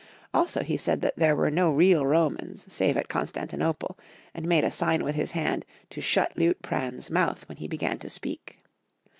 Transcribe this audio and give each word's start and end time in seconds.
Also, 0.33 0.63
he 0.63 0.77
said 0.77 0.99
that 1.01 1.15
there 1.15 1.35
were 1.35 1.51
n6 1.51 1.77
real 1.77 2.07
Romans 2.07 2.65
save 2.67 2.97
at 2.97 3.07
Constantinople, 3.07 3.99
and 4.33 4.47
made 4.47 4.63
a 4.63 4.71
sign 4.71 5.03
with 5.03 5.13
his 5.13 5.29
hand 5.33 5.63
to 5.91 6.01
shut 6.01 6.35
Liutprand's 6.35 7.11
mouth 7.11 7.47
when 7.47 7.57
he 7.57 7.67
began 7.67 7.99
to 7.99 8.09
speak. 8.09 8.63